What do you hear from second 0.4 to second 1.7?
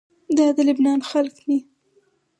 د لبنان خلق دي.